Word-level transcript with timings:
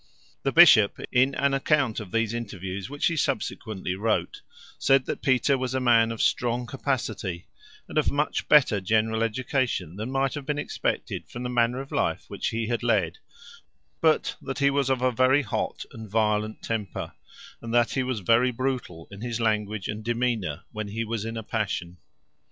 The 0.41 0.51
bishop, 0.51 0.99
in 1.11 1.35
an 1.35 1.53
account 1.53 1.99
of 1.99 2.09
these 2.11 2.33
interviews 2.33 2.89
which 2.89 3.05
he 3.05 3.15
subsequently 3.15 3.93
wrote, 3.93 4.41
said 4.79 5.05
that 5.05 5.21
Peter 5.21 5.59
was 5.59 5.75
a 5.75 5.79
man 5.79 6.11
of 6.11 6.23
strong 6.23 6.65
capacity, 6.65 7.45
and 7.87 7.99
of 7.99 8.09
much 8.11 8.47
better 8.49 8.81
general 8.81 9.21
education 9.21 9.97
than 9.97 10.09
might 10.09 10.33
have 10.33 10.43
been 10.47 10.57
expected 10.57 11.29
from 11.29 11.43
the 11.43 11.49
manner 11.49 11.79
of 11.79 11.91
life 11.91 12.25
which 12.29 12.47
he 12.47 12.65
had 12.65 12.81
led, 12.81 13.19
but 14.01 14.35
that 14.41 14.57
he 14.57 14.71
was 14.71 14.89
of 14.89 15.03
a 15.03 15.11
very 15.11 15.43
hot 15.43 15.85
and 15.93 16.09
violent 16.09 16.63
temper, 16.63 17.13
and 17.61 17.71
that 17.71 17.91
he 17.91 18.01
was 18.01 18.21
very 18.21 18.49
brutal 18.49 19.07
in 19.11 19.21
his 19.21 19.39
language 19.39 19.87
and 19.87 20.03
demeanor 20.03 20.63
when 20.71 20.87
he 20.87 21.03
was 21.03 21.25
in 21.25 21.37
a 21.37 21.43
passion. 21.43 21.97